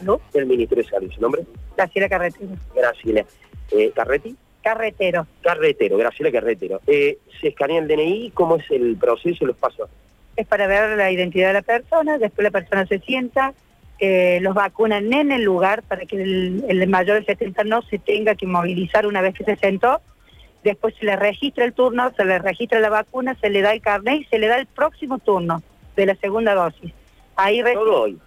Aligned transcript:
Salud, 0.00 0.20
del 0.32 0.46
Ministerio 0.46 0.84
de 0.84 0.90
Salud. 0.90 1.10
¿Su 1.12 1.20
nombre? 1.20 1.42
Graciela 1.76 2.08
Carretero. 2.08 2.50
Graciela. 2.74 3.24
Eh, 3.70 3.92
¿Carreti? 3.94 4.36
Carretero. 4.62 5.26
Carretero, 5.42 5.96
Graciela 5.96 6.32
Carretero. 6.32 6.80
Eh, 6.86 7.18
¿Se 7.40 7.48
escanea 7.48 7.78
el 7.78 7.88
DNI? 7.88 8.32
¿Cómo 8.34 8.56
es 8.56 8.70
el 8.70 8.96
proceso 8.96 9.44
y 9.44 9.46
los 9.46 9.56
pasos? 9.56 9.88
Es 10.36 10.46
para 10.46 10.66
ver 10.66 10.96
la 10.96 11.10
identidad 11.10 11.48
de 11.48 11.54
la 11.54 11.62
persona, 11.62 12.18
después 12.18 12.44
la 12.44 12.50
persona 12.50 12.86
se 12.86 12.98
sienta, 13.00 13.54
eh, 13.98 14.38
los 14.40 14.54
vacunan 14.54 15.12
en 15.12 15.32
el 15.32 15.42
lugar 15.42 15.82
para 15.82 16.06
que 16.06 16.16
el, 16.22 16.64
el 16.68 16.88
mayor 16.88 17.20
de 17.20 17.26
70 17.26 17.64
no 17.64 17.82
se 17.82 17.98
tenga 17.98 18.34
que 18.34 18.46
movilizar 18.46 19.06
una 19.06 19.20
vez 19.20 19.34
que 19.34 19.44
se 19.44 19.56
sentó. 19.56 20.00
Después 20.64 20.94
se 20.98 21.06
le 21.06 21.16
registra 21.16 21.64
el 21.64 21.72
turno, 21.72 22.12
se 22.14 22.24
le 22.24 22.38
registra 22.38 22.80
la 22.80 22.90
vacuna, 22.90 23.34
se 23.40 23.48
le 23.48 23.62
da 23.62 23.72
el 23.72 23.80
carnet 23.80 24.20
y 24.20 24.24
se 24.24 24.38
le 24.38 24.46
da 24.46 24.58
el 24.58 24.66
próximo 24.66 25.18
turno 25.18 25.62
de 25.96 26.06
la 26.06 26.14
segunda 26.16 26.54
dosis. 26.54 26.92
Ahí 27.36 27.62
Todo 27.62 28.02
hoy. 28.02 28.18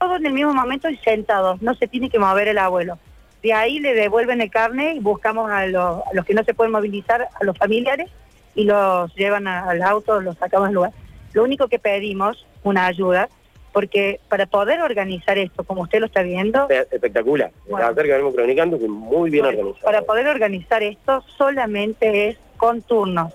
Todo 0.00 0.16
en 0.16 0.26
el 0.26 0.32
mismo 0.32 0.52
momento 0.54 0.88
y 0.88 0.96
sentados, 0.98 1.60
no 1.62 1.74
se 1.74 1.86
tiene 1.88 2.10
que 2.10 2.18
mover 2.18 2.48
el 2.48 2.58
abuelo. 2.58 2.98
De 3.42 3.52
ahí 3.52 3.78
le 3.78 3.94
devuelven 3.94 4.40
el 4.40 4.50
carnet 4.50 4.96
y 4.96 5.00
buscamos 5.00 5.50
a 5.50 5.66
los, 5.66 5.98
a 6.06 6.14
los 6.14 6.24
que 6.24 6.34
no 6.34 6.42
se 6.44 6.54
pueden 6.54 6.72
movilizar, 6.72 7.28
a 7.40 7.44
los 7.44 7.56
familiares, 7.58 8.10
y 8.54 8.64
los 8.64 9.14
llevan 9.16 9.46
a- 9.48 9.68
al 9.70 9.82
auto, 9.82 10.20
los 10.20 10.36
sacamos 10.38 10.68
del 10.68 10.74
lugar. 10.76 10.92
Lo 11.32 11.42
único 11.42 11.68
que 11.68 11.78
pedimos, 11.78 12.46
una 12.62 12.86
ayuda, 12.86 13.28
porque 13.72 14.20
para 14.28 14.46
poder 14.46 14.80
organizar 14.80 15.36
esto, 15.36 15.64
como 15.64 15.82
usted 15.82 15.98
lo 15.98 16.06
está 16.06 16.22
viendo, 16.22 16.68
Espectacular. 16.70 17.50
Bueno. 17.68 17.88
Ayer 17.88 18.04
que 18.04 18.12
venimos 18.12 18.34
cronicando, 18.34 18.78
que 18.78 18.86
muy 18.88 19.30
bien 19.30 19.44
bueno, 19.44 19.58
organizado. 19.58 19.84
para 19.84 20.02
poder 20.02 20.28
organizar 20.28 20.82
esto 20.84 21.24
solamente 21.36 22.28
es 22.28 22.38
con 22.56 22.82
turnos. 22.82 23.32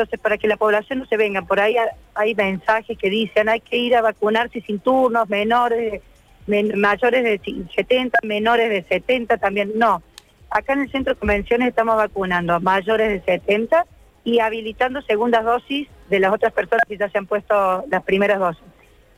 Entonces, 0.00 0.20
para 0.20 0.38
que 0.38 0.48
la 0.48 0.56
población 0.56 1.00
no 1.00 1.06
se 1.06 1.18
venga, 1.18 1.42
por 1.42 1.60
ahí 1.60 1.76
ha- 1.76 1.94
hay 2.14 2.34
mensajes 2.34 2.96
que 2.96 3.10
dicen 3.10 3.50
hay 3.50 3.60
que 3.60 3.76
ir 3.76 3.94
a 3.94 4.00
vacunarse 4.00 4.62
sin 4.62 4.78
turnos, 4.78 5.28
menores, 5.28 6.00
men- 6.46 6.80
mayores 6.80 7.22
de 7.22 7.38
ci- 7.40 7.68
70, 7.74 8.18
menores 8.22 8.70
de 8.70 8.82
70 8.84 9.36
también. 9.36 9.72
No, 9.74 10.02
acá 10.48 10.72
en 10.72 10.80
el 10.80 10.90
centro 10.90 11.12
de 11.12 11.20
convenciones 11.20 11.68
estamos 11.68 11.96
vacunando 11.96 12.58
mayores 12.60 13.10
de 13.10 13.20
70 13.30 13.84
y 14.24 14.38
habilitando 14.38 15.02
segundas 15.02 15.44
dosis 15.44 15.86
de 16.08 16.18
las 16.18 16.32
otras 16.32 16.52
personas 16.54 16.84
que 16.88 16.96
ya 16.96 17.10
se 17.10 17.18
han 17.18 17.26
puesto 17.26 17.84
las 17.90 18.02
primeras 18.02 18.38
dosis. 18.38 18.64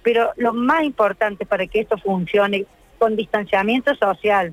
Pero 0.02 0.32
lo 0.36 0.52
más 0.52 0.82
importante 0.82 1.46
para 1.46 1.64
que 1.68 1.78
esto 1.78 1.96
funcione 1.96 2.66
con 2.98 3.14
distanciamiento 3.14 3.94
social, 3.94 4.52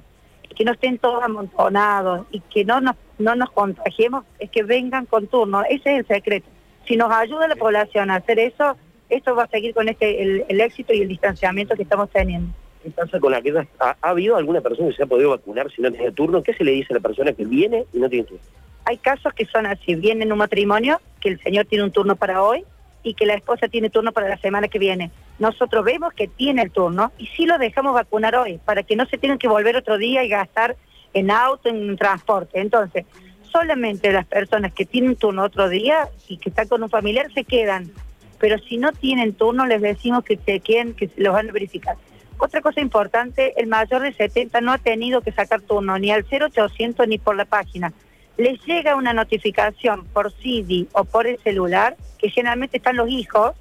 que 0.55 0.63
no 0.63 0.73
estén 0.73 0.99
todos 0.99 1.23
amontonados 1.23 2.27
y 2.29 2.39
que 2.41 2.65
no 2.65 2.81
nos, 2.81 2.95
no 3.19 3.35
nos 3.35 3.51
contagiemos, 3.51 4.25
es 4.39 4.49
que 4.49 4.63
vengan 4.63 5.05
con 5.05 5.27
turno. 5.27 5.63
Ese 5.69 5.93
es 5.93 5.99
el 5.99 6.07
secreto. 6.07 6.47
Si 6.87 6.97
nos 6.97 7.11
ayuda 7.11 7.47
la 7.47 7.55
población 7.55 8.09
a 8.09 8.15
hacer 8.15 8.39
eso, 8.39 8.75
esto 9.09 9.35
va 9.35 9.43
a 9.43 9.47
seguir 9.47 9.73
con 9.73 9.89
este 9.89 10.23
el, 10.23 10.45
el 10.47 10.61
éxito 10.61 10.93
y 10.93 11.01
el 11.01 11.07
distanciamiento 11.07 11.75
que 11.75 11.83
estamos 11.83 12.09
teniendo. 12.09 12.51
¿Qué 12.81 12.89
pasa 12.91 13.19
con 13.19 13.33
aquellas? 13.33 13.67
¿Ha, 13.79 13.95
ha 14.01 14.09
habido 14.09 14.37
alguna 14.37 14.61
persona 14.61 14.89
que 14.89 14.95
se 14.95 15.03
ha 15.03 15.07
podido 15.07 15.31
vacunar 15.31 15.69
si 15.71 15.81
no 15.81 15.91
tiene 15.91 16.11
turno? 16.11 16.41
¿Qué 16.41 16.53
se 16.53 16.63
le 16.63 16.71
dice 16.71 16.93
a 16.93 16.95
la 16.95 17.01
persona 17.01 17.33
que 17.33 17.45
viene 17.45 17.85
y 17.93 17.99
no 17.99 18.09
tiene 18.09 18.25
turno? 18.25 18.41
Hay 18.85 18.97
casos 18.97 19.33
que 19.33 19.45
son 19.45 19.65
así, 19.65 19.95
viene 19.95 20.23
en 20.23 20.31
un 20.31 20.37
matrimonio, 20.37 20.99
que 21.19 21.29
el 21.29 21.39
señor 21.41 21.65
tiene 21.65 21.83
un 21.83 21.91
turno 21.91 22.15
para 22.15 22.41
hoy 22.41 22.63
y 23.03 23.13
que 23.13 23.25
la 23.25 23.33
esposa 23.33 23.67
tiene 23.67 23.89
turno 23.89 24.11
para 24.11 24.29
la 24.29 24.37
semana 24.37 24.67
que 24.67 24.79
viene. 24.79 25.11
Nosotros 25.37 25.85
vemos 25.85 26.13
que 26.13 26.27
tiene 26.27 26.61
el 26.61 26.71
turno 26.71 27.11
y 27.17 27.27
sí 27.27 27.45
lo 27.45 27.57
dejamos 27.57 27.93
vacunar 27.93 28.35
hoy, 28.35 28.59
para 28.63 28.83
que 28.83 28.95
no 28.95 29.05
se 29.05 29.17
tengan 29.17 29.37
que 29.37 29.47
volver 29.47 29.75
otro 29.75 29.97
día 29.97 30.23
y 30.23 30.29
gastar 30.29 30.75
en 31.13 31.31
auto, 31.31 31.69
en 31.69 31.95
transporte. 31.97 32.59
Entonces, 32.59 33.05
solamente 33.51 34.11
las 34.11 34.25
personas 34.25 34.73
que 34.73 34.85
tienen 34.85 35.15
turno 35.15 35.43
otro 35.43 35.69
día 35.69 36.09
y 36.27 36.37
que 36.37 36.49
están 36.49 36.67
con 36.67 36.83
un 36.83 36.89
familiar 36.89 37.31
se 37.33 37.43
quedan. 37.43 37.91
Pero 38.39 38.57
si 38.59 38.77
no 38.77 38.91
tienen 38.91 39.33
turno, 39.33 39.65
les 39.65 39.81
decimos 39.81 40.23
que 40.23 40.37
se 40.37 40.59
queden, 40.59 40.93
que 40.93 41.09
los 41.17 41.33
van 41.33 41.49
a 41.49 41.51
verificar. 41.51 41.97
Otra 42.37 42.61
cosa 42.61 42.79
importante, 42.79 43.53
el 43.57 43.67
mayor 43.67 44.01
de 44.01 44.13
70 44.13 44.61
no 44.61 44.71
ha 44.71 44.77
tenido 44.77 45.19
que 45.21 45.33
sacar 45.33 45.61
turno 45.61 45.99
ni 45.99 46.09
al 46.11 46.25
0800 46.25 47.05
ni 47.07 47.17
por 47.17 47.35
la 47.35 47.43
página. 47.43 47.91
Les 48.37 48.63
llega 48.65 48.95
una 48.95 49.11
notificación 49.11 50.05
por 50.05 50.31
CD 50.31 50.87
o 50.93 51.03
por 51.03 51.27
el 51.27 51.37
celular, 51.39 51.97
que 52.17 52.29
generalmente 52.29 52.77
están 52.77 52.95
los 52.95 53.09
hijos, 53.09 53.55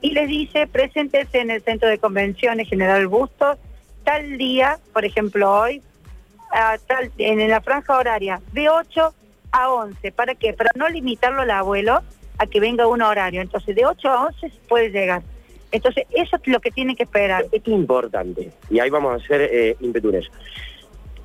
y 0.00 0.12
les 0.12 0.28
dice, 0.28 0.66
preséntese 0.66 1.40
en 1.40 1.50
el 1.50 1.62
centro 1.62 1.88
de 1.88 1.98
convenciones 1.98 2.66
General 2.68 3.06
Bustos, 3.06 3.58
tal 4.04 4.38
día, 4.38 4.78
por 4.94 5.04
ejemplo 5.04 5.52
hoy, 5.52 5.82
a 6.52 6.76
tal, 6.86 7.10
en 7.18 7.48
la 7.48 7.60
franja 7.60 7.96
horaria, 7.98 8.40
de 8.52 8.68
8 8.68 9.14
a 9.52 9.70
11. 9.72 10.12
¿Para 10.12 10.34
qué? 10.34 10.52
Para 10.52 10.70
no 10.76 10.88
limitarlo 10.88 11.42
al 11.42 11.50
abuelo 11.50 12.00
a 12.38 12.46
que 12.46 12.60
venga 12.60 12.86
un 12.86 13.02
horario. 13.02 13.40
Entonces, 13.40 13.74
de 13.76 13.86
8 13.86 14.08
a 14.08 14.26
11 14.26 14.50
puede 14.68 14.90
llegar. 14.90 15.22
Entonces, 15.72 16.04
eso 16.10 16.36
es 16.36 16.46
lo 16.46 16.60
que 16.60 16.70
tiene 16.70 16.94
que 16.94 17.02
esperar. 17.04 17.42
Esto 17.50 17.70
es 17.70 17.76
importante, 17.76 18.52
y 18.70 18.78
ahí 18.78 18.90
vamos 18.90 19.12
a 19.12 19.24
hacer 19.24 19.40
eh. 19.52 19.76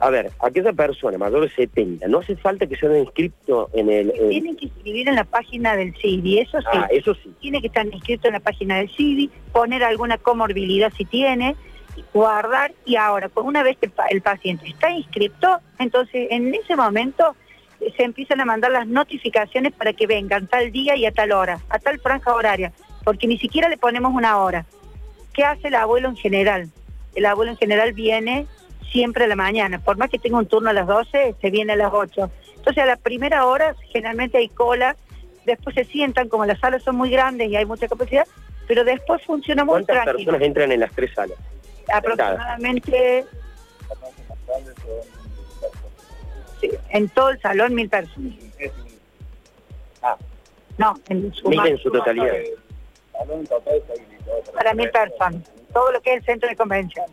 A 0.02 0.10
ver, 0.10 0.32
aquella 0.40 0.72
persona 0.72 1.18
mayor 1.18 1.42
de 1.42 1.50
70, 1.50 2.08
no 2.08 2.20
hace 2.20 2.36
falta 2.38 2.66
que 2.66 2.78
se 2.78 2.88
haya 2.88 3.00
inscrito 3.00 3.70
en 3.74 3.90
el... 3.92 4.12
en- 4.16 4.30
Tienen 4.30 4.56
que 4.56 4.68
escribir 4.68 5.10
en 5.10 5.16
la 5.16 5.26
página 5.26 5.76
del 5.76 5.94
CIDI, 5.98 6.40
eso 6.40 6.62
sí. 6.62 6.68
Ah, 6.72 6.88
eso 6.90 7.14
sí. 7.16 7.34
tiene 7.42 7.60
que 7.60 7.68
estar 7.68 7.86
inscrito 7.86 8.28
en 8.28 8.34
la 8.36 8.40
página 8.40 8.78
del 8.78 8.90
CIDI, 8.90 9.30
poner 9.52 9.84
alguna 9.84 10.18
comorbilidad 10.18 10.92
si 10.96 11.04
tiene, 11.04 11.58
guardar 12.14 12.74
y 12.86 12.96
ahora, 12.96 13.30
pues 13.30 13.46
una 13.46 13.64
vez 13.64 13.78
que 13.78 13.88
el, 13.88 13.92
pa- 13.92 14.08
el 14.08 14.22
paciente 14.22 14.68
está 14.68 14.90
inscrito, 14.92 15.60
entonces 15.78 16.28
en 16.32 16.54
ese 16.54 16.76
momento 16.76 17.36
eh, 17.82 17.94
se 17.96 18.04
empiezan 18.04 18.42
a 18.42 18.46
mandar 18.46 18.72
las 18.72 18.88
notificaciones 18.88 19.74
para 19.74 19.94
que 19.94 20.08
vengan 20.08 20.48
tal 20.48 20.72
día 20.72 20.96
y 20.96 21.06
a 21.06 21.12
tal 21.12 21.32
hora, 21.32 21.60
a 21.70 21.80
tal 21.80 22.00
franja 22.00 22.34
horaria, 22.34 22.72
porque 23.04 23.28
ni 23.28 23.38
siquiera 23.38 23.70
le 23.70 23.78
ponemos 23.78 24.14
una 24.14 24.38
hora. 24.40 24.66
¿Qué 25.34 25.44
hace 25.44 25.68
el 25.70 25.76
abuelo 25.76 26.10
en 26.10 26.16
general? 26.18 26.70
El 27.16 27.26
abuelo 27.26 27.52
en 27.52 27.58
general 27.58 27.94
viene 27.94 28.46
siempre 28.92 29.26
a 29.26 29.28
la 29.28 29.36
mañana, 29.36 29.80
por 29.80 29.98
más 29.98 30.10
que 30.10 30.20
tenga 30.20 30.38
un 30.38 30.48
turno 30.48 30.70
a 30.70 30.74
las 30.74 30.88
12, 30.88 31.36
se 31.40 31.50
viene 31.52 31.74
a 31.74 31.76
las 31.76 31.92
8. 31.94 32.32
Entonces 32.58 32.84
a 32.84 32.88
la 32.88 32.96
primera 32.98 33.46
hora 33.46 33.76
generalmente 33.92 34.38
hay 34.38 34.50
cola, 34.50 34.96
después 35.46 35.76
se 35.76 35.84
sientan, 35.86 36.28
como 36.28 36.46
las 36.46 36.60
salas 36.60 36.84
son 36.84 36.96
muy 36.96 37.10
grandes 37.10 37.50
y 37.50 37.56
hay 37.56 37.66
mucha 37.66 37.88
capacidad, 37.88 38.26
pero 38.68 38.84
después 38.84 39.24
funciona 39.24 39.64
muy 39.64 39.74
¿Cuántas 39.84 40.04
tranquilo. 40.04 40.18
personas 40.32 40.42
entran 40.48 40.72
en 40.72 40.80
las 40.82 40.92
tres 40.92 41.12
salas? 41.16 41.38
Aproximadamente 41.94 43.26
sí, 46.62 46.70
en 46.90 47.10
todo 47.10 47.30
el 47.30 47.42
salón 47.42 47.74
mil 47.76 47.90
personas. 47.90 48.34
Ah, 50.02 50.16
No, 50.78 50.94
en 51.10 51.34
su, 51.34 51.50
mil 51.50 51.66
en 51.66 51.78
su 51.78 51.92
totalidad. 51.92 52.34
para 54.54 54.74
mil 54.74 54.90
personas. 54.92 55.44
Todo 55.74 55.92
lo 55.92 56.02
que 56.02 56.14
es 56.14 56.18
el 56.20 56.26
centro 56.26 56.50
de 56.50 56.56
convención. 56.56 57.06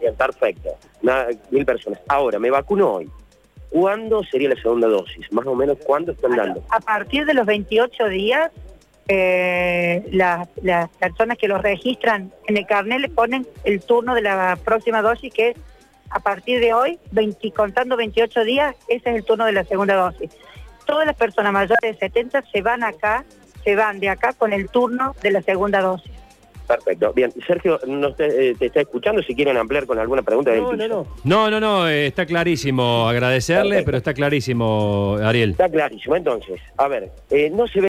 Bien, 0.00 0.14
perfecto. 0.14 0.76
Nada, 1.02 1.28
mil 1.50 1.64
personas. 1.64 2.00
Ahora, 2.08 2.38
me 2.38 2.50
vacuno 2.50 2.94
hoy. 2.94 3.10
¿Cuándo 3.70 4.22
sería 4.24 4.50
la 4.50 4.56
segunda 4.60 4.86
dosis? 4.88 5.30
Más 5.32 5.46
o 5.46 5.54
menos, 5.54 5.76
¿cuándo 5.84 6.12
están 6.12 6.36
dando? 6.36 6.62
A 6.70 6.80
partir 6.80 7.26
de 7.26 7.34
los 7.34 7.46
28 7.46 8.08
días, 8.08 8.50
eh, 9.08 10.04
las, 10.10 10.48
las 10.62 10.88
personas 10.90 11.38
que 11.38 11.48
los 11.48 11.62
registran 11.62 12.32
en 12.46 12.56
el 12.56 12.66
carnet 12.66 13.00
le 13.00 13.08
ponen 13.08 13.46
el 13.64 13.80
turno 13.80 14.14
de 14.14 14.22
la 14.22 14.58
próxima 14.64 15.02
dosis, 15.02 15.32
que 15.32 15.50
es 15.50 15.56
a 16.10 16.20
partir 16.20 16.60
de 16.60 16.72
hoy, 16.72 16.98
20, 17.12 17.50
contando 17.52 17.96
28 17.96 18.44
días, 18.44 18.76
ese 18.88 19.10
es 19.10 19.16
el 19.16 19.24
turno 19.24 19.44
de 19.44 19.52
la 19.52 19.64
segunda 19.64 19.94
dosis. 19.94 20.30
Todas 20.86 21.06
las 21.06 21.16
personas 21.16 21.52
mayores 21.52 21.78
de 21.82 21.94
70 21.94 22.42
se 22.52 22.62
van 22.62 22.84
acá, 22.84 23.24
se 23.64 23.74
van 23.74 23.98
de 23.98 24.08
acá 24.08 24.32
con 24.32 24.52
el 24.52 24.68
turno 24.68 25.14
de 25.22 25.32
la 25.32 25.42
segunda 25.42 25.80
dosis. 25.80 26.12
Perfecto. 26.66 27.12
Bien, 27.12 27.32
Sergio, 27.46 27.78
no 27.86 28.12
te, 28.14 28.50
eh, 28.50 28.54
te 28.54 28.66
está 28.66 28.80
escuchando. 28.80 29.22
Si 29.22 29.34
quieren 29.34 29.56
ampliar 29.56 29.86
con 29.86 29.98
alguna 29.98 30.22
pregunta 30.22 30.50
del 30.50 30.64
piso. 30.66 31.06
No, 31.24 31.50
no, 31.50 31.60
no, 31.60 31.88
eh, 31.88 32.08
está 32.08 32.26
clarísimo. 32.26 33.08
Agradecerle, 33.08 33.70
Perfecto. 33.70 33.86
pero 33.86 33.98
está 33.98 34.14
clarísimo, 34.14 35.16
Ariel. 35.22 35.50
Está 35.50 35.68
clarísimo. 35.68 36.16
Entonces, 36.16 36.60
a 36.76 36.88
ver, 36.88 37.10
eh, 37.30 37.50
no 37.50 37.68
se 37.68 37.80
ve 37.80 37.84